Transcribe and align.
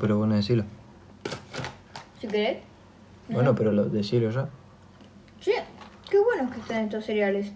Pero 0.00 0.16
bueno, 0.16 0.36
decilo. 0.36 0.62
Si 2.20 2.28
querés. 2.28 2.58
Bueno, 3.28 3.56
pero 3.56 3.72
lo, 3.72 3.86
decilo 3.86 4.30
ya. 4.30 4.48
Sí, 5.40 5.50
qué 6.08 6.20
buenos 6.20 6.54
que 6.54 6.60
están 6.60 6.84
estos 6.84 7.04
cereales. 7.04 7.52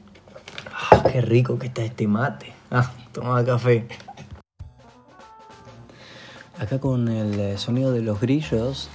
Ah, 0.74 1.04
qué 1.12 1.20
rico 1.20 1.56
que 1.56 1.68
está 1.68 1.84
este 1.84 2.08
mate. 2.08 2.52
Ah, 2.72 2.90
toma 3.12 3.44
café. 3.44 3.86
Acá 6.58 6.80
con 6.80 7.06
el 7.06 7.38
eh, 7.38 7.58
sonido 7.58 7.92
de 7.92 8.02
los 8.02 8.20
grillos. 8.20 8.90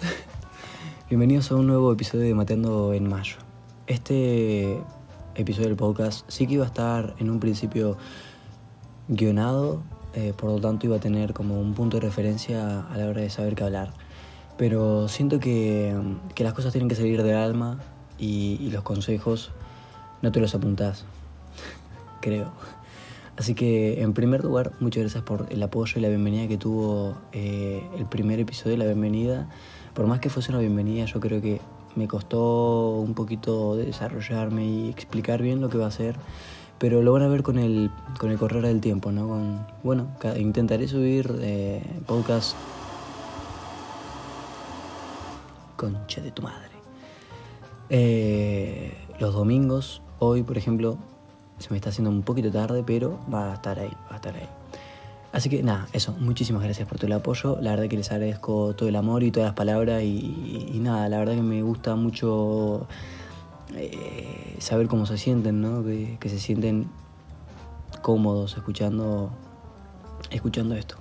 Bienvenidos 1.09 1.49
a 1.49 1.55
un 1.55 1.67
nuevo 1.67 1.93
episodio 1.93 2.25
de 2.25 2.33
Mateando 2.33 2.91
en 2.91 3.07
Mayo. 3.07 3.37
Este 3.87 4.77
episodio 5.35 5.69
del 5.69 5.77
podcast 5.77 6.29
sí 6.29 6.47
que 6.47 6.55
iba 6.55 6.65
a 6.65 6.67
estar 6.67 7.15
en 7.17 7.29
un 7.29 7.39
principio 7.39 7.95
guionado 9.07 9.83
eh, 10.17 10.33
por 10.35 10.49
lo 10.49 10.59
tanto 10.59 10.87
iba 10.87 10.95
a 10.95 10.99
tener 10.99 11.31
como 11.31 11.61
un 11.61 11.75
punto 11.75 11.97
de 11.97 12.01
referencia 12.01 12.87
a 12.91 12.97
la 12.97 13.05
hora 13.05 13.21
de 13.21 13.29
saber 13.29 13.53
qué 13.53 13.63
hablar. 13.63 13.93
Pero 14.57 15.07
siento 15.07 15.39
que, 15.39 15.95
que 16.33 16.43
las 16.43 16.53
cosas 16.53 16.71
tienen 16.71 16.89
que 16.89 16.95
salir 16.95 17.21
del 17.21 17.35
alma 17.35 17.77
y, 18.17 18.67
los 18.71 18.81
consejos 18.81 19.51
no 20.23 20.31
te 20.31 20.39
los 20.39 20.55
apuntás, 20.55 21.05
creo. 22.21 22.51
Así 23.37 23.53
que 23.53 24.01
en 24.01 24.13
primer 24.13 24.43
lugar, 24.43 24.71
muchas 24.79 25.03
gracias 25.03 25.23
por 25.23 25.45
el 25.51 25.61
apoyo 25.61 25.99
y 25.99 26.01
la 26.01 26.09
bienvenida 26.09 26.47
que 26.47 26.57
tuvo 26.57 27.15
eh, 27.31 27.87
el 27.95 28.07
primer 28.07 28.39
episodio, 28.39 28.75
la 28.75 28.85
bienvenida. 28.85 29.47
Por 29.93 30.07
más 30.07 30.19
que 30.19 30.31
fuese 30.31 30.51
una 30.51 30.61
bienvenida, 30.61 31.05
yo 31.05 31.19
creo 31.19 31.43
que 31.43 31.61
me 31.93 32.07
costó 32.07 32.95
un 32.97 33.13
poquito 33.13 33.75
desarrollarme 33.75 34.65
y 34.65 34.89
explicar 34.89 35.43
bien 35.43 35.61
lo 35.61 35.69
que 35.69 35.77
va 35.77 35.85
a 35.85 35.91
ser 35.91 36.15
pero 36.79 37.01
lo 37.01 37.11
van 37.13 37.23
a 37.23 37.27
ver 37.27 37.43
con 37.43 37.57
el, 37.57 37.89
con 38.19 38.31
el 38.31 38.37
correr 38.37 38.63
del 38.63 38.81
tiempo, 38.81 39.11
¿no? 39.11 39.27
Con, 39.27 39.65
bueno, 39.83 40.07
intentaré 40.37 40.87
subir 40.87 41.39
eh, 41.41 41.81
podcast. 42.05 42.55
Concha 45.75 46.21
de 46.21 46.31
tu 46.31 46.41
madre. 46.41 46.71
Eh, 47.89 48.93
los 49.19 49.33
domingos, 49.33 50.01
hoy 50.19 50.43
por 50.43 50.57
ejemplo, 50.57 50.97
se 51.57 51.69
me 51.71 51.77
está 51.77 51.89
haciendo 51.89 52.11
un 52.11 52.21
poquito 52.21 52.51
tarde, 52.51 52.83
pero 52.85 53.19
va 53.33 53.51
a 53.51 53.55
estar 53.55 53.79
ahí, 53.79 53.91
va 54.09 54.13
a 54.13 54.15
estar 54.15 54.35
ahí. 54.35 54.47
Así 55.31 55.49
que 55.49 55.61
nada, 55.61 55.87
eso, 55.93 56.15
muchísimas 56.19 56.63
gracias 56.63 56.87
por 56.87 56.97
todo 56.97 57.07
el 57.07 57.13
apoyo. 57.13 57.57
La 57.61 57.71
verdad 57.71 57.87
que 57.87 57.97
les 57.97 58.11
agradezco 58.11 58.75
todo 58.75 58.89
el 58.89 58.95
amor 58.95 59.23
y 59.23 59.31
todas 59.31 59.47
las 59.47 59.55
palabras. 59.55 60.01
Y, 60.03 60.71
y 60.73 60.79
nada, 60.79 61.09
la 61.09 61.19
verdad 61.19 61.35
que 61.35 61.41
me 61.41 61.61
gusta 61.61 61.95
mucho 61.95 62.87
eh, 63.75 64.55
saber 64.59 64.87
cómo 64.87 65.05
se 65.05 65.17
sienten, 65.17 65.61
¿no? 65.61 65.83
Que, 65.83 66.29
se 66.29 66.39
sienten 66.39 66.87
cómodos 68.01 68.55
escuchando, 68.57 69.31
escuchando 70.31 70.75
esto. 70.75 70.95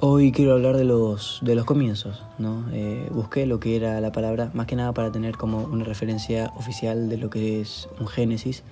Hoy 0.00 0.32
quiero 0.32 0.52
hablar 0.52 0.76
de 0.76 0.84
los, 0.84 1.38
de 1.42 1.54
los 1.54 1.64
comienzos, 1.64 2.22
¿no? 2.38 2.64
Eh, 2.72 3.08
busqué 3.12 3.46
lo 3.46 3.60
que 3.60 3.76
era 3.76 4.00
la 4.00 4.10
palabra, 4.10 4.50
más 4.52 4.66
que 4.66 4.74
nada 4.74 4.92
para 4.92 5.12
tener 5.12 5.36
como 5.36 5.58
una 5.58 5.84
referencia 5.84 6.52
oficial 6.56 7.08
de 7.08 7.18
lo 7.18 7.30
que 7.30 7.60
es 7.60 7.88
un 8.00 8.08
génesis, 8.08 8.64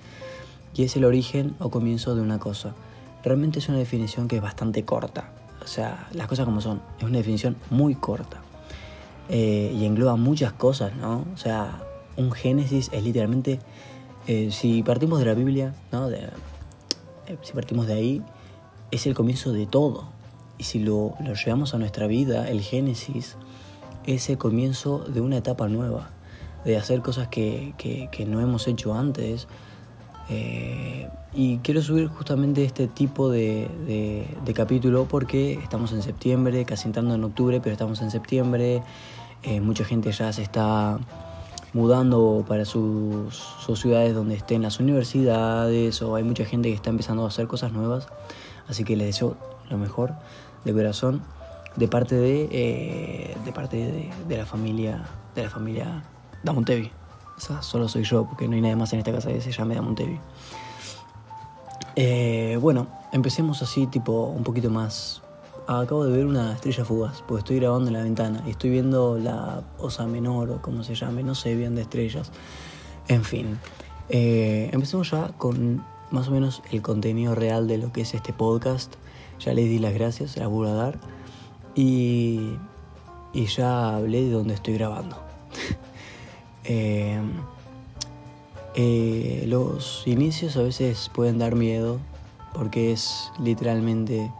y 0.75 0.83
es 0.83 0.95
el 0.95 1.05
origen 1.05 1.55
o 1.59 1.69
comienzo 1.69 2.15
de 2.15 2.21
una 2.21 2.39
cosa. 2.39 2.73
Realmente 3.23 3.59
es 3.59 3.69
una 3.69 3.77
definición 3.77 4.27
que 4.27 4.37
es 4.37 4.41
bastante 4.41 4.83
corta, 4.83 5.31
o 5.63 5.67
sea, 5.67 6.07
las 6.13 6.27
cosas 6.27 6.45
como 6.45 6.59
son, 6.59 6.81
es 6.97 7.03
una 7.03 7.17
definición 7.17 7.55
muy 7.69 7.95
corta. 7.95 8.41
Eh, 9.29 9.73
y 9.73 9.85
engloba 9.85 10.17
muchas 10.17 10.51
cosas, 10.51 10.93
¿no? 10.95 11.25
O 11.33 11.37
sea, 11.37 11.81
un 12.17 12.31
Génesis 12.31 12.89
es 12.91 13.03
literalmente, 13.03 13.59
eh, 14.27 14.49
si 14.51 14.83
partimos 14.83 15.19
de 15.19 15.25
la 15.25 15.33
Biblia, 15.33 15.73
¿no? 15.91 16.09
Eh, 16.09 16.29
si 17.41 17.53
partimos 17.53 17.87
de 17.87 17.93
ahí, 17.93 18.21
es 18.91 19.05
el 19.05 19.13
comienzo 19.13 19.51
de 19.53 19.65
todo. 19.65 20.05
Y 20.57 20.63
si 20.63 20.79
lo, 20.79 21.15
llevamos 21.43 21.73
a 21.73 21.77
nuestra 21.77 22.07
vida, 22.07 22.49
el 22.49 22.61
Génesis 22.61 23.37
es 24.05 24.29
el 24.29 24.37
comienzo 24.37 24.99
de 24.99 25.21
una 25.21 25.37
etapa 25.37 25.67
nueva, 25.67 26.11
de 26.65 26.77
hacer 26.77 27.01
cosas 27.01 27.27
que, 27.27 27.73
no 28.27 28.41
hemos 28.41 28.67
hecho 28.67 28.93
antes. 28.93 29.47
Eh, 30.29 31.09
y 31.33 31.57
quiero 31.59 31.81
subir 31.81 32.07
justamente 32.07 32.63
este 32.63 32.87
tipo 32.87 33.29
de, 33.29 33.67
de, 34.45 34.53
capítulo 34.53 35.07
porque 35.09 35.53
estamos 35.53 35.93
en 35.93 36.01
septiembre, 36.03 36.65
casi 36.65 36.87
entrando 36.87 37.15
en 37.15 37.23
octubre, 37.23 37.59
pero 37.61 37.71
estamos 37.71 38.01
en 38.01 38.11
septiembre. 38.11 38.83
mucha 39.61 39.83
gente 39.83 40.11
ya 40.11 40.31
se 40.31 40.43
está 40.43 40.99
mudando 41.73 42.43
para 42.47 42.65
sus, 42.65 43.43
ciudades 43.75 44.13
donde 44.13 44.35
estén 44.35 44.61
las 44.61 44.79
universidades 44.79 46.01
o 46.01 46.15
hay 46.15 46.23
mucha 46.23 46.45
gente 46.45 46.69
que 46.69 46.75
está 46.75 46.89
empezando 46.89 47.23
a 47.23 47.27
hacer 47.27 47.47
cosas 47.47 47.71
nuevas. 47.71 48.07
Así 48.67 48.83
que 48.83 48.95
les 48.95 49.07
deseo 49.07 49.37
lo 49.69 49.77
mejor 49.77 50.13
de 50.65 50.73
corazón 50.73 51.21
de 51.75 51.87
parte 51.87 52.15
de, 52.15 52.49
eh, 52.51 53.37
de 53.45 53.53
parte 53.53 54.11
de, 54.27 54.37
la 54.37 54.45
familia 54.45 55.05
de 55.35 55.43
la 55.43 55.49
familia 55.49 56.03
Damontevi. 56.43 56.91
Solo 57.61 57.87
soy 57.87 58.03
yo 58.03 58.25
porque 58.25 58.47
no 58.47 58.55
hay 58.55 58.61
nadie 58.61 58.75
más 58.75 58.93
en 58.93 58.99
esta 58.99 59.11
casa 59.11 59.29
que 59.29 59.41
se 59.41 59.51
llame 59.51 59.75
Damontevi. 59.75 60.19
Eh, 61.95 62.57
bueno, 62.61 62.87
empecemos 63.11 63.61
así 63.61 63.87
tipo 63.87 64.25
un 64.25 64.43
poquito 64.43 64.69
más 64.69 65.21
acabo 65.79 66.05
de 66.05 66.11
ver 66.11 66.25
una 66.25 66.53
estrella 66.53 66.83
fugaz, 66.83 67.23
porque 67.27 67.39
estoy 67.39 67.59
grabando 67.59 67.87
en 67.87 67.93
la 67.93 68.03
ventana 68.03 68.43
y 68.45 68.51
estoy 68.51 68.69
viendo 68.69 69.17
la 69.17 69.63
Osa 69.77 70.05
Menor 70.05 70.49
o 70.51 70.61
como 70.61 70.83
se 70.83 70.95
llame, 70.95 71.23
no 71.23 71.35
sé 71.35 71.55
bien 71.55 71.75
de 71.75 71.83
estrellas. 71.83 72.31
En 73.07 73.23
fin, 73.23 73.57
eh, 74.09 74.69
empecemos 74.73 75.09
ya 75.11 75.29
con 75.37 75.83
más 76.11 76.27
o 76.27 76.31
menos 76.31 76.61
el 76.71 76.81
contenido 76.81 77.35
real 77.35 77.67
de 77.67 77.77
lo 77.77 77.91
que 77.93 78.01
es 78.01 78.13
este 78.13 78.33
podcast. 78.33 78.93
Ya 79.39 79.53
les 79.53 79.65
di 79.69 79.79
las 79.79 79.93
gracias, 79.93 80.31
se 80.31 80.41
las 80.41 80.49
vuelvo 80.49 80.71
a 80.71 80.75
dar. 80.75 80.99
Y, 81.73 82.57
y 83.33 83.45
ya 83.45 83.95
hablé 83.95 84.23
de 84.23 84.31
dónde 84.31 84.53
estoy 84.53 84.75
grabando. 84.75 85.17
Eh, 86.63 87.19
eh, 88.75 89.45
los 89.47 90.03
inicios 90.05 90.55
a 90.57 90.61
veces 90.61 91.09
pueden 91.11 91.39
dar 91.39 91.55
miedo 91.55 91.97
porque 92.53 92.91
es 92.91 93.31
literalmente 93.39 94.31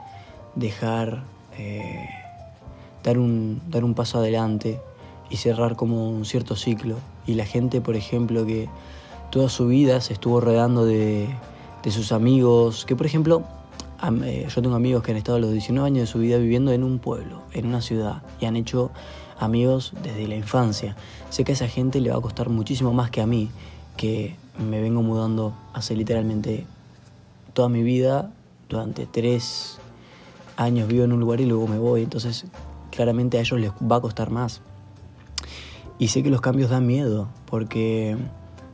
dejar, 0.56 1.24
eh, 1.58 2.10
dar, 3.04 3.18
un, 3.18 3.62
dar 3.70 3.84
un 3.84 3.94
paso 3.94 4.20
adelante 4.20 4.80
y 5.30 5.38
cerrar 5.38 5.76
como 5.76 6.10
un 6.10 6.26
cierto 6.26 6.56
ciclo. 6.56 6.98
Y 7.26 7.36
la 7.36 7.46
gente, 7.46 7.82
por 7.82 7.96
ejemplo, 7.96 8.46
que 8.46 8.70
toda 9.30 9.50
su 9.50 9.68
vida 9.68 10.02
se 10.02 10.14
estuvo 10.14 10.42
rodeando 10.42 10.86
de, 10.86 11.28
de 11.84 11.92
sus 11.92 12.12
amigos, 12.12 12.86
que 12.86 12.96
por 12.96 13.06
ejemplo, 13.06 13.44
eh, 14.24 14.48
yo 14.54 14.62
tengo 14.62 14.76
amigos 14.76 15.04
que 15.04 15.12
han 15.12 15.18
estado 15.18 15.38
a 15.38 15.42
los 15.42 15.52
19 15.52 15.88
años 15.88 16.02
de 16.02 16.08
su 16.08 16.20
vida 16.20 16.38
viviendo 16.38 16.72
en 16.72 16.84
un 16.84 17.00
pueblo, 17.00 17.42
en 17.54 17.68
una 17.68 17.82
ciudad, 17.82 18.22
y 18.40 18.46
han 18.46 18.56
hecho 18.56 18.92
amigos 19.40 19.94
desde 20.04 20.28
la 20.28 20.36
infancia. 20.36 20.96
Sé 21.30 21.44
que 21.44 21.54
a 21.54 21.56
esa 21.56 21.68
gente 21.68 22.02
le 22.02 22.12
va 22.12 22.18
a 22.18 22.22
costar 22.22 22.50
muchísimo 22.50 22.94
más 22.94 23.10
que 23.10 23.22
a 23.22 23.26
mí, 23.26 23.50
que 23.98 24.36
me 24.58 24.82
vengo 24.82 25.02
mudando 25.02 25.54
hace 25.74 25.96
literalmente 25.96 26.66
toda 27.54 27.70
mi 27.70 27.84
vida, 27.84 28.32
durante 28.70 29.06
tres, 29.06 29.80
años 30.62 30.88
vivo 30.88 31.04
en 31.04 31.14
un 31.14 31.20
lugar 31.20 31.42
y 31.42 31.46
luego 31.46 31.68
me 31.68 31.78
voy, 31.78 32.04
entonces 32.04 32.46
claramente 32.92 33.38
a 33.38 33.42
ellos 33.42 33.60
les 33.60 33.72
va 33.72 33.98
a 33.98 34.02
costar 34.02 34.30
más. 34.30 34.62
Y 35.98 36.08
sé 36.08 36.24
que 36.24 36.30
los 36.30 36.42
cambios 36.42 36.70
dan 36.70 36.88
miedo, 36.88 37.30
porque 37.46 38.18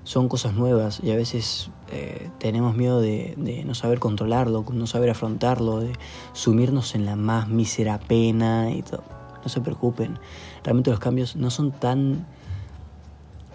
son 0.03 0.29
cosas 0.29 0.53
nuevas 0.53 1.01
y 1.03 1.11
a 1.11 1.15
veces 1.17 1.69
eh, 1.91 2.29
tenemos 2.39 2.75
miedo 2.75 3.01
de, 3.01 3.35
no 3.65 3.75
saber 3.75 3.99
controlarlo, 3.99 4.63
no 4.71 4.87
saber 4.87 5.09
afrontarlo, 5.09 5.81
de 5.81 5.91
sumirnos 6.31 6.95
en 6.95 7.05
la 7.05 7.15
más 7.15 7.49
mísera 7.49 7.99
pena 7.99 8.71
y 8.71 8.81
todo. 8.81 9.03
No 9.43 9.49
se 9.49 9.61
preocupen, 9.61 10.19
realmente 10.63 10.89
los 10.91 10.99
cambios 10.99 11.35
no 11.35 11.49
son 11.49 11.71
tan 11.71 12.25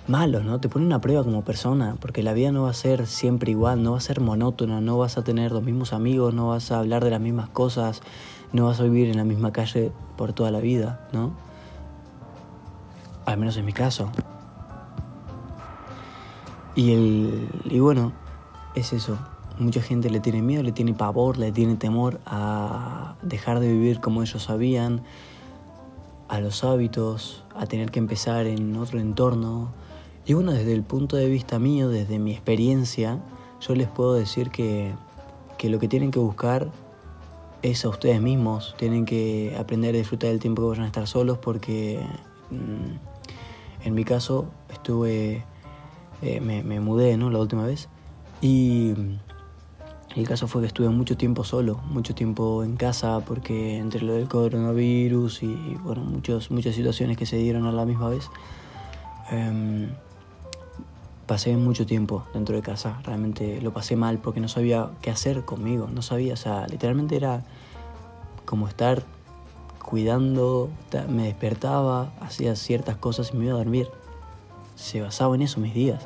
malos, 0.07 0.45
¿no? 0.45 0.61
Te 0.61 0.69
ponen 0.69 0.87
una 0.87 1.01
prueba 1.01 1.23
como 1.23 1.43
persona, 1.43 1.97
porque 2.01 2.23
la 2.23 2.33
vida 2.33 2.53
no 2.53 2.65
va 2.65 2.71
a 2.71 2.75
ser 2.75 3.07
siempre 3.07 3.51
igual, 3.53 3.83
no 3.83 3.93
va 3.93 3.99
a 3.99 4.01
ser 4.01 4.21
monótona, 4.21 4.81
no 4.81 4.99
vas 4.99 5.19
a 5.19 5.25
tener 5.25 5.53
los 5.53 5.63
mismos 5.63 5.93
amigos, 5.93 6.35
no 6.35 6.49
vas 6.49 6.73
a 6.73 6.79
hablar 6.79 7.05
de 7.05 7.11
las 7.11 7.21
mismas 7.21 7.49
cosas, 7.49 8.03
no 8.53 8.67
vas 8.67 8.81
a 8.81 8.85
vivir 8.85 9.09
en 9.09 9.17
la 9.17 9.25
misma 9.25 9.53
calle 9.53 9.93
por 10.17 10.33
toda 10.33 10.51
la 10.51 10.61
vida, 10.61 11.09
¿no? 11.13 11.33
Al 13.25 13.39
menos 13.39 13.57
en 13.57 13.65
mi 13.65 13.73
caso. 13.73 14.11
Y, 16.75 16.93
el, 16.93 17.49
y 17.65 17.79
bueno, 17.79 18.13
es 18.75 18.93
eso. 18.93 19.19
Mucha 19.59 19.83
gente 19.83 20.11
le 20.11 20.21
tiene 20.21 20.43
miedo, 20.43 20.63
le 20.63 20.73
tiene 20.73 20.95
pavor, 20.95 21.39
le 21.39 21.53
tiene 21.53 21.77
temor 21.77 22.21
a 22.27 23.15
dejar 23.23 23.61
de 23.61 23.71
vivir 23.71 24.01
como 24.01 24.23
ellos 24.23 24.43
sabían, 24.43 25.03
a 26.29 26.41
los 26.41 26.65
hábitos, 26.65 27.45
a 27.55 27.67
tener 27.67 27.91
que 27.91 27.99
empezar 27.99 28.47
en 28.47 28.75
otro 28.77 28.99
entorno, 28.99 29.69
y 30.25 30.35
bueno, 30.35 30.53
desde 30.53 30.73
el 30.73 30.83
punto 30.83 31.17
de 31.17 31.29
vista 31.29 31.59
mío, 31.59 31.89
desde 31.89 32.19
mi 32.19 32.33
experiencia, 32.33 33.21
yo 33.61 33.75
les 33.75 33.89
puedo 33.89 34.15
decir 34.15 34.51
que, 34.51 34.95
lo 35.63 35.79
que 35.79 35.89
tienen 35.89 36.11
que 36.11 36.19
buscar 36.19 36.71
es 37.63 37.85
a 37.85 37.89
ustedes 37.89 38.21
mismos. 38.21 38.75
Tienen 38.77 39.05
que 39.05 39.57
aprender 39.59 39.95
a 39.95 39.99
disfrutar 39.99 40.31
del 40.31 40.41
tiempo 40.41 40.63
que 40.63 40.69
vayan 40.69 40.85
a 40.85 40.87
estar 40.89 41.07
solos 41.07 41.39
porque 41.39 42.01
mm, 42.51 43.87
en 43.87 43.95
mi 43.95 44.05
caso 44.05 44.47
estuve, 44.73 45.45
eh, 46.23 46.41
me, 46.41 46.81
mudé 46.81 47.17
¿no? 47.17 47.31
la 47.31 47.39
última 47.39 47.65
vez 47.65 47.89
y 48.41 48.95
El 50.17 50.27
caso 50.27 50.49
fue 50.49 50.61
que 50.63 50.67
estuve 50.67 50.89
mucho 50.89 51.17
tiempo 51.17 51.45
solo, 51.45 51.79
mucho 51.89 52.15
tiempo 52.15 52.65
en 52.65 52.77
casa, 52.77 53.21
porque 53.21 53.79
entre 53.79 54.03
lo 54.03 54.15
del 54.15 54.29
coronavirus 54.29 55.45
y 55.45 55.55
bueno, 55.85 56.03
muchos, 56.03 56.51
muchas 56.51 56.75
situaciones 56.75 57.17
que 57.17 57.25
se 57.25 57.37
dieron 57.37 57.67
a 57.67 57.73
la 57.73 57.87
misma 57.87 58.11
vez, 58.11 58.29
em, 59.31 59.89
pasé 61.33 61.57
mucho 61.57 61.87
tiempo 61.87 62.25
dentro 62.35 62.55
de 62.57 62.61
casa. 62.61 63.01
Realmente 63.05 63.59
lo 63.63 63.73
pasé 63.73 63.97
mal 63.97 64.19
porque 64.19 64.39
no 64.39 64.49
sabía 64.49 64.91
qué 65.01 65.11
hacer 65.11 65.47
conmigo, 65.47 65.89
no 65.91 66.03
sabía, 66.03 66.35
o 66.35 66.37
sea, 66.37 66.67
literalmente 66.67 67.17
era 67.17 67.43
como 68.45 68.69
estar 68.69 69.03
cuidando, 69.83 70.69
me 71.09 71.23
despertaba, 71.25 72.13
hacía 72.21 72.55
ciertas 72.55 72.99
cosas 72.99 73.31
y 73.33 73.39
me 73.39 73.47
iba 73.47 73.55
a 73.55 73.57
dormir. 73.57 73.89
Se 74.75 75.01
basaba 75.01 75.35
en 75.35 75.41
eso 75.41 75.59
mis 75.59 75.73
días. 75.73 76.05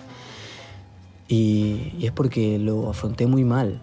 Y, 1.27 2.05
es 2.07 2.13
porque 2.13 2.61
lo 2.61 2.89
afronté 2.89 3.27
muy 3.27 3.43
mal. 3.43 3.83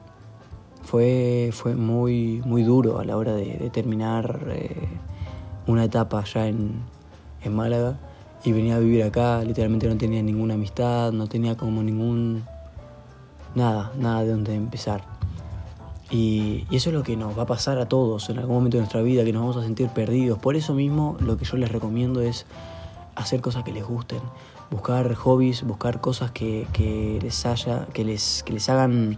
Fue, 0.84 1.50
fue 1.52 1.76
muy, 1.76 2.42
muy 2.46 2.64
duro 2.64 3.00
a 3.00 3.04
la 3.04 3.18
hora 3.18 3.34
de, 3.34 3.70
terminar 3.70 4.48
eh, 4.48 4.88
una 5.68 5.84
etapa 5.84 6.20
allá 6.20 6.48
en, 6.48 6.84
en 7.44 7.54
Málaga 7.54 8.00
y 8.44 8.52
venía 8.52 8.76
a 8.76 8.80
vivir 8.80 9.04
acá, 9.04 9.42
literalmente 9.44 9.88
no 9.88 9.98
tenía 9.98 10.22
ninguna 10.22 10.56
amistad, 10.56 11.12
no 11.12 11.28
tenía 11.28 11.56
como 11.56 11.82
ningún... 11.82 12.44
nada, 13.56 13.92
nada 13.98 14.24
de 14.24 14.32
donde 14.32 14.54
empezar. 14.54 15.04
Y, 16.12 16.66
eso 16.70 16.90
es 16.90 16.94
lo 16.94 17.04
que 17.04 17.16
nos 17.16 17.38
va 17.38 17.44
a 17.44 17.48
pasar 17.48 17.80
a 17.80 17.88
todos 17.88 18.30
en 18.30 18.38
algún 18.40 18.56
momento 18.56 18.78
de 18.78 18.82
nuestra 18.82 19.02
vida, 19.02 19.24
que 19.24 19.32
nos 19.32 19.42
vamos 19.42 19.58
a 19.58 19.64
sentir 19.64 19.88
perdidos. 19.90 20.40
Por 20.40 20.56
eso 20.56 20.74
mismo 20.74 21.18
lo 21.20 21.38
que 21.38 21.46
yo 21.46 21.58
les 21.58 21.72
recomiendo 21.72 22.22
es 22.22 22.46
hacer 23.16 23.42
cosas 23.42 23.64
que 23.64 23.72
les 23.72 23.86
gusten, 23.86 24.20
buscar 24.70 25.14
hobbies, 25.16 25.64
buscar 25.64 26.02
cosas 26.02 26.32
que, 26.32 26.68
les 27.22 27.46
haya, 27.46 27.88
que 27.94 28.04
les, 28.04 28.44
que 28.44 28.54
les 28.54 28.70
hagan 28.70 29.18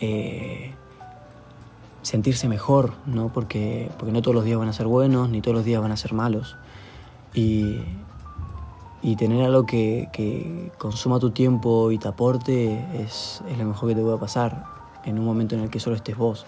eh, 0.00 0.72
sentirse 2.02 2.48
mejor, 2.48 2.92
¿no? 3.06 3.30
Porque, 3.32 3.90
porque 3.98 4.12
no 4.12 4.22
todos 4.22 4.36
los 4.36 4.44
días 4.44 4.58
van 4.58 4.68
a 4.68 4.72
ser 4.72 4.86
buenos, 4.86 5.28
ni 5.30 5.40
todos 5.40 5.56
los 5.56 5.64
días 5.64 5.82
van 5.82 5.92
a 5.92 5.96
ser 5.96 6.12
malos. 6.12 6.56
Y, 7.34 7.80
tener 9.16 9.44
algo 9.44 9.66
que, 9.66 10.70
consuma 10.78 11.18
tu 11.18 11.30
tiempo 11.30 11.90
y 11.90 11.98
te 11.98 12.08
aporte 12.08 12.84
es, 13.00 13.42
lo 13.56 13.64
mejor 13.64 13.88
que 13.88 13.94
te 13.94 14.02
pueda 14.02 14.18
pasar 14.18 14.64
en 15.04 15.18
un 15.18 15.24
momento 15.24 15.54
en 15.54 15.62
el 15.62 15.70
que 15.70 15.80
solo 15.80 15.96
estés 15.96 16.16
vos. 16.16 16.46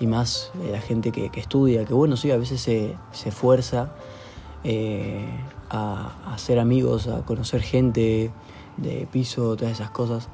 Y 0.00 0.06
más 0.06 0.50
eh, 0.62 0.70
la 0.72 0.80
gente 0.80 1.12
que, 1.12 1.30
estudia, 1.34 1.84
que 1.84 1.94
bueno, 1.94 2.16
sí, 2.16 2.30
a 2.30 2.36
veces 2.36 2.60
se, 2.60 2.96
se 3.12 3.28
esfuerza 3.28 3.92
eh, 4.64 5.26
a, 5.70 6.32
hacer 6.32 6.58
amigos, 6.58 7.08
a 7.08 7.22
conocer 7.22 7.62
gente 7.62 8.30
de 8.76 9.08
piso, 9.10 9.56
todas 9.56 9.72
esas 9.72 9.90
cosas. 9.90 10.28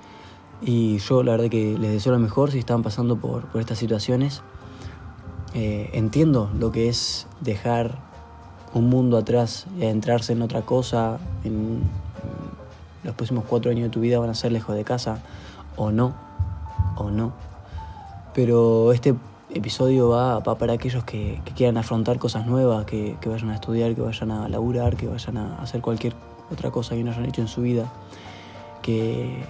Y 0.61 0.99
yo 0.99 1.23
la 1.23 1.33
verdad 1.33 1.49
que 1.49 1.79
les 1.79 1.93
deseo 1.93 2.13
lo 2.13 2.19
mejor 2.19 2.51
si 2.51 2.59
están 2.59 2.83
pasando 2.83 3.17
por, 3.17 3.49
estas 3.55 3.79
situaciones. 3.79 4.43
Eh, 5.55 5.91
entiendo 5.95 6.51
lo 6.59 6.73
que 6.73 6.89
es 6.89 7.27
dejar 7.41 8.08
un 8.75 8.89
mundo 8.89 9.17
atrás 9.17 9.67
y 9.79 9.85
adentrarse 9.85 10.33
en 10.33 10.43
otra 10.43 10.63
cosa. 10.63 11.19
En, 11.45 11.83
los 13.05 13.15
próximos 13.15 13.45
cuatro 13.49 13.71
años 13.71 13.85
de 13.85 13.91
tu 13.91 14.01
vida 14.01 14.19
van 14.19 14.31
a 14.31 14.35
ser 14.35 14.53
lejos 14.53 14.75
de 14.75 14.85
casa, 14.85 15.19
o 15.77 15.91
no, 15.91 16.15
o 16.97 17.11
no. 17.11 17.33
Pero 18.35 18.93
este 18.93 19.15
episodio 19.55 20.11
va, 20.11 20.43
para 20.43 20.75
aquellos 20.75 21.05
que, 21.05 21.41
quieran 21.57 21.77
afrontar 21.77 22.19
cosas 22.19 22.47
nuevas, 22.47 22.85
que, 22.85 23.17
vayan 23.25 23.51
a 23.51 23.55
estudiar, 23.55 23.95
que 23.95 24.03
vayan 24.03 24.31
a 24.31 24.49
laburar, 24.49 24.97
que 24.97 25.07
vayan 25.07 25.37
a 25.37 25.63
hacer 25.63 25.81
cualquier 25.81 26.15
otra 26.51 26.71
cosa 26.71 26.95
que 26.95 27.05
no 27.05 27.13
hayan 27.13 27.27
hecho 27.27 27.41
en 27.41 27.49
su 27.49 27.63
vida, 27.63 27.91
que, 28.83 29.43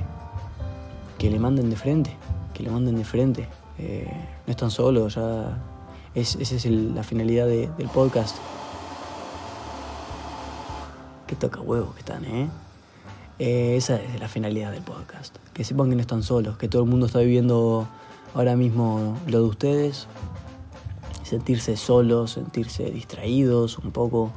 que 1.19 1.31
le 1.31 1.39
manden 1.39 1.71
de 1.71 1.77
frente, 1.77 2.15
que 2.55 2.63
le 2.63 2.71
manden 2.71 2.97
de 2.97 3.05
frente. 3.05 3.49
Eh, 3.79 4.11
no 4.47 4.51
están 4.51 4.71
solos, 4.71 5.15
ya 5.15 5.59
es, 6.15 6.37
esa 6.37 6.55
es 6.55 6.67
la 6.67 7.03
finalidad 7.03 7.47
del 7.47 7.89
podcast. 7.93 8.37
Que 11.29 11.37
toca 11.37 11.61
huevos 11.61 11.93
que 11.95 12.01
están, 12.01 12.25
¿eh? 12.25 12.49
¿eh? 13.39 13.77
Esa 13.77 14.03
es 14.03 14.19
la 14.19 14.29
finalidad 14.29 14.73
del 14.73 14.83
podcast. 14.83 15.37
Que 15.53 15.63
sepan 15.63 15.91
que 15.91 15.95
no 15.95 16.01
están 16.01 16.23
solos, 16.23 16.57
que 16.57 16.69
todo 16.69 16.83
el 16.83 16.89
mundo 16.89 17.07
está 17.07 17.21
viviendo 17.21 17.87
ahora 18.35 18.57
mismo 18.57 19.17
lo 19.27 19.43
de 19.43 19.49
ustedes, 19.49 20.07
sentirse 21.23 21.77
solos, 21.77 22.33
sentirse 22.33 22.91
distraídos 22.91 23.79
un 23.79 23.91
poco, 23.91 24.33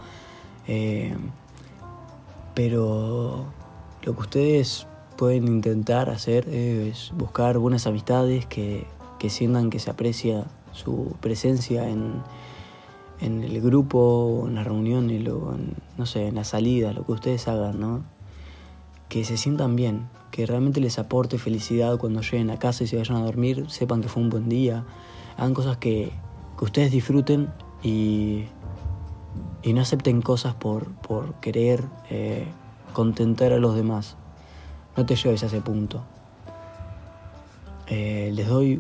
eh, 0.68 1.16
pero 2.54 3.46
lo 4.04 4.14
que 4.14 4.22
ustedes 4.22 4.86
pueden 5.18 5.48
intentar 5.48 6.10
hacer 6.10 6.50
es 6.50 7.12
buscar 7.16 7.58
buenas 7.58 7.88
amistades 7.88 8.46
que, 8.46 8.86
sientan 9.30 9.70
que 9.70 9.80
se 9.80 9.92
aprecia 9.92 10.46
su 10.74 11.16
presencia 11.22 11.88
en, 11.88 12.22
el 13.22 13.62
grupo, 13.62 14.46
en 14.48 14.56
la 14.56 14.64
reunión, 14.64 15.10
en, 15.10 15.24
no 15.98 16.06
sé, 16.06 16.28
en 16.28 16.36
la 16.36 16.44
salida, 16.44 16.92
lo 16.92 17.06
que 17.06 17.12
ustedes 17.12 17.48
hagan, 17.48 17.80
¿no? 17.80 18.04
Que 19.10 19.24
se 19.24 19.38
sientan 19.38 19.76
bien, 19.76 20.10
que 20.32 20.46
realmente 20.46 20.82
les 20.82 20.98
aporte 20.98 21.38
felicidad 21.38 21.98
cuando 21.98 22.22
lleguen 22.22 22.50
a 22.50 22.58
casa 22.58 22.84
y 22.84 22.88
se 22.88 22.98
vayan 22.98 23.18
a 23.18 23.26
dormir, 23.26 23.70
sepan 23.70 24.02
que 24.02 24.10
fue 24.10 24.24
un 24.24 24.30
buen 24.30 24.50
día, 24.50 24.86
hagan 25.38 25.54
cosas 25.54 25.78
que, 25.78 26.12
ustedes 26.60 26.92
disfruten 26.92 27.50
y, 27.82 28.46
y, 29.64 29.74
no 29.74 29.82
acepten 29.82 30.22
cosas 30.22 30.54
por, 30.54 30.92
por 31.02 31.34
querer 31.42 31.84
eh, 32.12 32.46
contentar 32.94 33.52
a 33.52 33.58
los 33.58 33.76
demás. 33.76 34.16
No 34.96 35.08
te 35.08 35.16
lleves 35.16 35.42
a 35.42 35.48
ese 35.48 35.60
punto. 35.60 36.04
Eh, 37.88 38.32
les 38.36 38.48
doy 38.48 38.80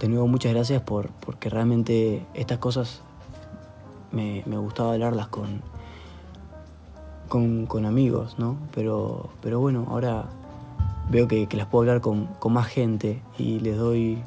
de 0.00 0.08
nuevo 0.08 0.26
muchas 0.26 0.52
gracias 0.52 0.82
por, 0.82 1.10
porque 1.10 1.48
realmente 1.48 2.26
estas 2.34 2.58
cosas 2.58 3.02
me, 4.12 4.42
gustaba 4.58 4.92
hablarlas 4.92 5.28
con, 5.28 5.62
con, 7.28 7.66
con, 7.66 7.86
amigos, 7.86 8.36
¿no? 8.38 8.56
Pero, 8.74 9.30
pero 9.40 9.60
bueno, 9.60 9.86
ahora 9.88 10.26
veo 11.10 11.28
que, 11.28 11.48
las 11.52 11.66
puedo 11.66 11.82
hablar 11.82 12.00
con, 12.00 12.28
más 12.50 12.66
gente 12.66 13.22
y 13.38 13.60
les 13.60 13.76
doy 13.76 14.18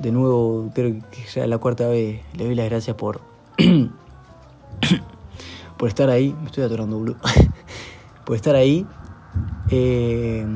de 0.00 0.12
nuevo, 0.12 0.70
creo 0.74 1.00
que 1.10 1.24
ya 1.32 1.46
la 1.46 1.58
cuarta 1.58 1.88
vez, 1.88 2.20
les 2.34 2.46
doy 2.46 2.54
las 2.54 2.68
gracias 2.68 2.96
por, 2.96 3.20
por 5.78 5.88
estar 5.88 6.10
ahí, 6.10 6.34
me 6.40 6.46
estoy 6.46 6.64
atorando, 6.64 7.00
blue, 7.00 7.16
por 8.24 8.36
estar 8.36 8.54
ahí. 8.54 8.86
Eh, 9.70 10.46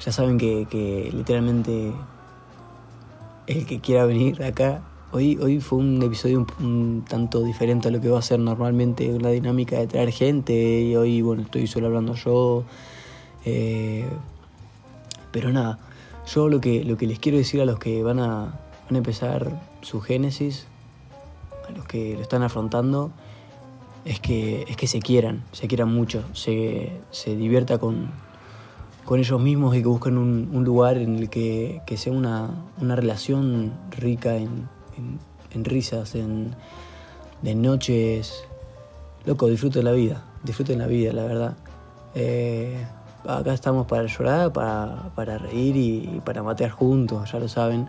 ya 0.00 0.12
saben 0.12 0.38
que, 0.38 0.66
que 0.70 1.10
literalmente 1.12 1.92
el 3.46 3.66
que 3.66 3.80
quiera 3.80 4.04
venir 4.04 4.42
acá 4.42 4.82
Hoy, 5.10 5.38
hoy 5.40 5.58
fue 5.58 5.78
un 5.78 6.02
episodio 6.02 6.46
un, 6.60 7.02
tanto 7.08 7.42
diferente 7.42 7.88
a 7.88 7.90
lo 7.90 7.98
que 7.98 8.10
va 8.10 8.18
a 8.18 8.22
ser 8.22 8.40
normalmente 8.40 9.18
la 9.18 9.30
dinámica 9.30 9.78
de 9.78 9.86
traer 9.86 10.12
gente. 10.12 10.82
Y 10.82 10.96
hoy, 10.96 11.22
bueno, 11.22 11.42
estoy 11.44 11.66
solo 11.66 11.86
hablando 11.86 12.14
yo. 12.14 12.64
Eh, 13.46 14.04
pero 15.32 15.50
nada, 15.50 15.78
yo 16.26 16.50
lo 16.50 16.60
que, 16.60 16.84
lo 16.84 16.98
que 16.98 17.06
les 17.06 17.18
quiero 17.18 17.38
decir 17.38 17.62
a 17.62 17.64
los 17.64 17.78
que 17.78 18.02
van 18.02 18.18
a, 18.18 18.60
van 18.84 18.94
a 18.94 18.98
empezar 18.98 19.58
su 19.80 20.02
génesis, 20.02 20.66
a 21.66 21.72
los 21.72 21.86
que 21.86 22.14
lo 22.14 22.20
están 22.20 22.42
afrontando, 22.42 23.10
es 24.04 24.20
que, 24.20 24.66
es 24.68 24.76
que 24.76 24.86
se 24.86 25.00
quieran, 25.00 25.42
se 25.52 25.68
quieran 25.68 25.90
mucho, 25.90 26.22
se, 26.34 26.92
se 27.12 27.34
divierta 27.34 27.78
con, 27.78 28.10
con 29.06 29.20
ellos 29.20 29.40
mismos 29.40 29.74
y 29.74 29.80
que 29.80 29.88
busquen 29.88 30.18
un, 30.18 30.50
un 30.52 30.64
lugar 30.64 30.98
en 30.98 31.16
el 31.16 31.30
que, 31.30 31.80
que 31.86 31.96
sea 31.96 32.12
una, 32.12 32.50
una 32.78 32.94
relación 32.94 33.72
rica 33.90 34.36
en 34.36 34.68
en, 35.52 35.64
risas, 35.64 36.14
en, 36.14 36.54
noches. 37.42 38.44
Loco, 39.24 39.46
disfruten 39.46 39.84
la 39.84 39.92
vida, 39.92 40.24
disfruten 40.42 40.78
la 40.78 40.86
vida, 40.86 41.12
la 41.12 41.24
verdad. 41.24 41.56
Eh, 42.14 42.84
acá 43.26 43.52
estamos 43.52 43.86
para 43.86 44.06
llorar, 44.06 44.52
para, 44.52 45.38
reír 45.38 45.76
y, 45.76 46.22
para 46.24 46.42
matear 46.42 46.70
juntos, 46.70 47.30
ya 47.30 47.38
lo 47.38 47.48
saben. 47.48 47.88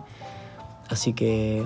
Así 0.89 1.13
que, 1.13 1.65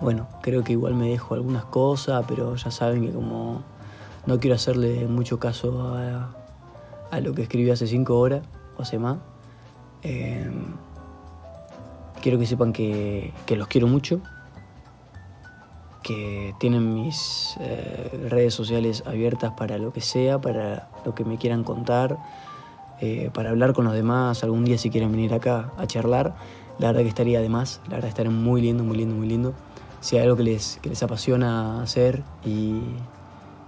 bueno, 0.00 0.28
creo 0.42 0.62
que 0.62 0.72
igual 0.72 0.94
me 0.94 1.08
dejo 1.10 1.34
algunas 1.34 1.64
cosas, 1.64 2.24
pero 2.28 2.54
ya 2.56 2.70
saben 2.70 3.06
que 3.06 3.12
como 3.12 3.62
no 4.26 4.38
quiero 4.38 4.56
hacerle 4.56 5.06
mucho 5.06 5.38
caso 5.38 5.94
a, 5.96 7.20
lo 7.20 7.32
que 7.32 7.42
escribí 7.42 7.70
hace 7.70 7.86
cinco 7.86 8.18
horas 8.18 8.42
o 8.76 8.82
hace 8.82 8.98
más. 8.98 9.18
Eh, 10.02 10.50
quiero 12.20 12.38
que 12.38 12.46
sepan 12.46 12.72
que, 12.72 13.32
los 13.48 13.68
quiero 13.68 13.86
mucho, 13.86 14.20
que 16.02 16.54
tienen 16.58 16.94
mis 16.94 17.56
eh, 17.60 18.26
redes 18.30 18.54
sociales 18.54 19.02
abiertas 19.06 19.52
para 19.56 19.78
lo 19.78 19.92
que 19.92 20.00
sea, 20.00 20.40
para 20.40 20.88
lo 21.04 21.14
que 21.14 21.24
me 21.24 21.38
quieran 21.38 21.64
contar, 21.64 22.18
eh, 23.00 23.30
para 23.32 23.50
hablar 23.50 23.72
con 23.72 23.84
los 23.84 23.94
demás, 23.94 24.42
algún 24.42 24.64
día 24.64 24.78
si 24.78 24.90
quieren 24.90 25.10
venir 25.10 25.34
acá 25.34 25.72
a 25.76 25.86
charlar, 25.86 26.34
la 26.78 26.88
verdad 26.88 27.02
que 27.02 27.08
estaría 27.08 27.40
de 27.40 27.48
más, 27.48 27.80
la 27.88 27.96
verdad 27.96 28.08
estaría 28.08 28.30
muy 28.30 28.62
lindo, 28.62 28.84
muy 28.84 28.96
lindo, 28.96 29.14
muy 29.14 29.28
lindo. 29.28 29.54
Si 30.00 30.16
hay 30.16 30.22
algo 30.22 30.36
que 30.36 30.44
les, 30.44 30.78
les 30.84 31.02
apasiona 31.02 31.82
hacer 31.82 32.22
y, 32.44 32.80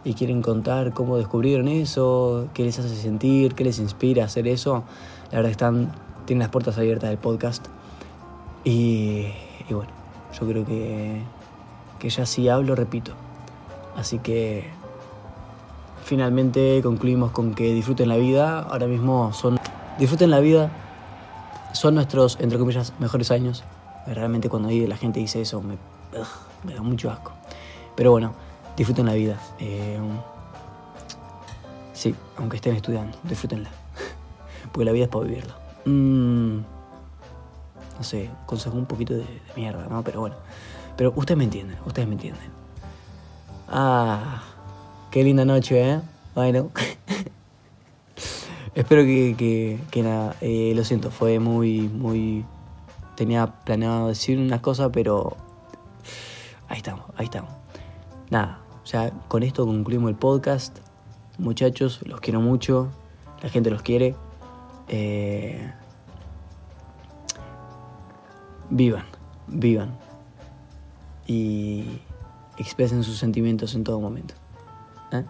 y 0.04 0.14
quieren 0.14 0.42
contar 0.42 0.92
cómo 0.92 1.16
descubrieron 1.16 1.68
eso, 1.68 2.48
qué 2.54 2.64
les 2.64 2.78
hace 2.78 2.94
sentir, 2.94 3.54
qué 3.54 3.64
les 3.64 3.78
inspira 3.80 4.22
a 4.22 4.26
hacer 4.26 4.46
eso, 4.46 4.84
la 5.30 5.38
verdad 5.38 5.50
están, 5.50 5.92
tienen 6.26 6.40
las 6.40 6.50
puertas 6.50 6.78
abiertas 6.78 7.10
del 7.10 7.18
podcast. 7.18 7.66
Y, 8.64 9.28
bueno, 9.70 9.90
yo 10.38 10.46
creo 10.46 10.64
que, 10.64 11.22
que 11.98 12.10
ya 12.10 12.26
si 12.26 12.48
hablo, 12.48 12.74
repito. 12.74 13.12
Así 13.96 14.18
que 14.18 14.64
finalmente 16.04 16.80
concluimos 16.82 17.32
con 17.32 17.54
que 17.54 17.72
disfruten 17.72 18.08
la 18.08 18.16
vida. 18.16 18.60
Ahora 18.60 18.86
mismo 18.86 19.32
son. 19.32 19.58
Disfruten 19.98 20.30
la 20.30 20.40
vida. 20.40 20.70
Son 21.72 21.94
nuestros, 21.94 22.38
entre 22.40 22.58
comillas, 22.58 22.92
mejores 22.98 23.30
años. 23.30 23.64
Realmente 24.06 24.48
cuando 24.48 24.70
la 24.70 24.96
gente 24.96 25.20
dice 25.20 25.40
eso 25.40 25.62
me, 25.62 25.76
me 26.64 26.74
da 26.74 26.82
mucho 26.82 27.10
asco. 27.10 27.32
Pero 27.94 28.10
bueno, 28.12 28.32
disfruten 28.76 29.06
la 29.06 29.14
vida. 29.14 29.38
Eh, 29.58 29.98
sí, 31.92 32.14
aunque 32.36 32.56
estén 32.56 32.74
estudiando, 32.74 33.18
disfrútenla. 33.24 33.70
Porque 34.72 34.84
la 34.84 34.92
vida 34.92 35.04
es 35.04 35.10
para 35.10 35.24
vivirla. 35.26 35.54
Mm, 35.84 36.60
no 38.00 38.04
sé, 38.04 38.30
consejo 38.46 38.78
un 38.78 38.86
poquito 38.86 39.12
de, 39.12 39.26
mierda, 39.54 39.86
¿no? 39.90 40.02
Pero 40.02 40.20
bueno. 40.20 40.36
Pero 40.96 41.12
ustedes 41.16 41.36
me 41.36 41.44
entienden, 41.44 41.76
ustedes 41.84 42.08
me 42.08 42.14
entienden. 42.14 42.50
Ah, 43.68 44.42
qué 45.10 45.22
linda 45.22 45.44
noche, 45.44 45.92
¿eh? 45.92 46.00
Bueno. 46.34 46.70
Espero 48.74 49.02
que, 49.02 49.34
que, 49.36 49.78
que 49.90 50.02
nada, 50.02 50.34
eh, 50.40 50.72
lo 50.74 50.82
siento, 50.82 51.10
fue 51.10 51.40
muy, 51.40 51.88
muy... 51.88 52.46
Tenía 53.16 53.46
planeado 53.64 54.08
decir 54.08 54.38
unas 54.38 54.60
cosas, 54.60 54.88
pero... 54.94 55.36
Ahí 56.68 56.78
estamos, 56.78 57.04
ahí 57.18 57.26
estamos. 57.26 57.52
Nada, 58.30 58.60
ya 58.86 59.10
con 59.28 59.42
esto 59.42 59.66
concluimos 59.66 60.08
el 60.08 60.16
podcast. 60.16 60.78
Muchachos, 61.36 62.00
los 62.06 62.20
quiero 62.20 62.40
mucho. 62.40 62.88
La 63.42 63.50
gente 63.50 63.68
los 63.68 63.82
quiere. 63.82 64.14
Eh, 64.88 65.70
vivan, 68.70 69.04
vivan. 69.46 69.90
Y 71.26 72.00
expresen 72.56 73.04
sus 73.04 73.18
sentimientos 73.18 73.74
en 73.74 73.84
todo 73.84 74.00
momento. 74.00 74.34
¿eh? 75.12 75.24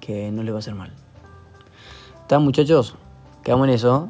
Que 0.00 0.30
no 0.30 0.42
les 0.42 0.52
va 0.52 0.58
a 0.58 0.60
hacer 0.60 0.74
mal. 0.74 0.92
¿Están 2.20 2.44
muchachos? 2.44 2.96
Quedamos 3.42 3.68
en 3.68 3.74
eso. 3.74 4.08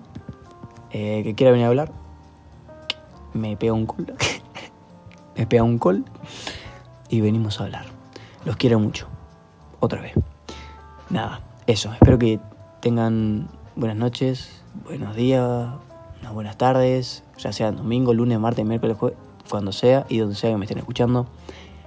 Eh, 0.90 1.22
que 1.24 1.34
quiera 1.34 1.52
venir 1.52 1.66
a 1.66 1.68
hablar. 1.68 1.92
Me 3.32 3.56
pega 3.56 3.72
un 3.72 3.86
call. 3.86 4.14
me 5.36 5.46
pega 5.46 5.62
un 5.62 5.78
call. 5.78 6.04
Y 7.08 7.20
venimos 7.20 7.60
a 7.60 7.64
hablar. 7.64 7.86
Los 8.44 8.56
quiero 8.56 8.78
mucho. 8.78 9.08
Otra 9.80 10.00
vez. 10.00 10.12
Nada, 11.10 11.40
eso. 11.66 11.92
Espero 11.92 12.18
que 12.18 12.40
tengan 12.80 13.48
buenas 13.76 13.96
noches, 13.96 14.62
buenos 14.84 15.14
días, 15.14 15.68
buenas 16.30 16.56
tardes, 16.56 17.24
ya 17.38 17.52
sea 17.52 17.72
domingo, 17.72 18.14
lunes, 18.14 18.38
martes, 18.38 18.64
miércoles, 18.64 18.96
jueves, 18.98 19.18
cuando 19.48 19.72
sea 19.72 20.06
y 20.08 20.18
donde 20.18 20.34
sea 20.34 20.50
que 20.50 20.56
me 20.56 20.64
estén 20.64 20.78
escuchando. 20.78 21.26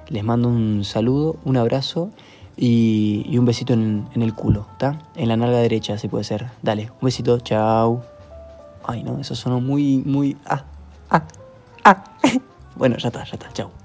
Les 0.10 0.24
mando 0.24 0.50
un 0.50 0.84
saludo, 0.84 1.38
un 1.46 1.58
abrazo 1.58 2.12
y, 2.58 3.38
un 3.38 3.46
besito 3.46 3.74
en, 3.74 4.08
en, 4.14 4.22
el 4.22 4.34
culo, 4.34 4.68
¿está? 4.74 5.00
En 5.16 5.30
la 5.30 5.38
nalga 5.38 5.58
derecha, 5.58 5.98
si 5.98 6.08
puede 6.08 6.24
ser. 6.24 6.48
Dale, 6.62 6.92
un 7.02 7.06
besito, 7.06 7.40
chao. 7.40 8.04
Ay, 8.86 9.04
no, 9.04 9.20
eso 9.20 9.36
sonó 9.36 9.60
muy, 9.62 9.98
muy... 10.06 10.38
Ah, 10.46 10.64
ah, 11.10 11.24
ah. 11.84 12.04
bueno, 12.76 12.98
ya 12.98 13.08
está, 13.08 13.24
ya 13.24 13.34
está, 13.34 13.52
chao. 13.52 13.85